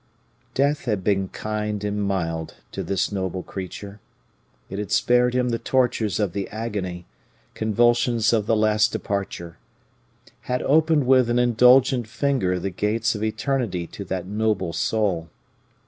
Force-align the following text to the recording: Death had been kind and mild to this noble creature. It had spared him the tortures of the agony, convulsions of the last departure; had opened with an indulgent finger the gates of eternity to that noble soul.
Death 0.55 0.85
had 0.85 1.03
been 1.03 1.27
kind 1.29 1.83
and 1.83 2.01
mild 2.01 2.55
to 2.71 2.81
this 2.81 3.11
noble 3.11 3.43
creature. 3.43 3.99
It 4.67 4.79
had 4.79 4.91
spared 4.91 5.35
him 5.35 5.49
the 5.49 5.59
tortures 5.59 6.19
of 6.19 6.33
the 6.33 6.49
agony, 6.49 7.05
convulsions 7.53 8.33
of 8.33 8.47
the 8.47 8.55
last 8.55 8.91
departure; 8.91 9.59
had 10.49 10.63
opened 10.63 11.05
with 11.05 11.29
an 11.29 11.37
indulgent 11.37 12.07
finger 12.07 12.59
the 12.59 12.71
gates 12.71 13.13
of 13.13 13.23
eternity 13.23 13.85
to 13.85 14.03
that 14.05 14.25
noble 14.25 14.73
soul. 14.73 15.29